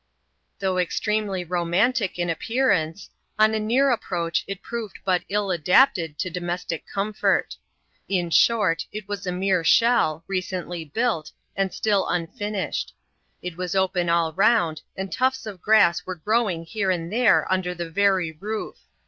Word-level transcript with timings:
Though 0.57 0.79
extremely 0.79 1.43
romantic 1.43 2.17
in 2.17 2.27
appearance, 2.27 3.11
on 3.37 3.53
a 3.53 3.59
near 3.59 3.95
9^ 3.95 3.99
proach 4.01 4.43
it 4.47 4.63
proved 4.63 4.97
but 5.05 5.21
ill 5.29 5.51
adapted 5.51 6.17
to 6.17 6.29
domestic 6.31 6.85
comfort. 6.91 7.55
In 8.09 8.31
short, 8.31 8.87
it 8.91 9.07
was 9.07 9.27
a 9.27 9.31
mere 9.31 9.63
shell, 9.63 10.23
recently 10.25 10.83
built, 10.83 11.31
and 11.55 11.71
still 11.71 12.07
unfinished. 12.09 12.95
It 13.43 13.57
was 13.57 13.75
open 13.75 14.09
all 14.09 14.33
round, 14.33 14.81
and 14.97 15.11
tufts 15.13 15.45
of 15.45 15.61
grass 15.61 16.03
were 16.03 16.15
growing 16.15 16.65
here 16.65 16.89
and 16.89 17.13
there 17.13 17.45
under 17.53 17.75
the 17.75 17.87
very 17.91 18.31
roof. 18.31 18.77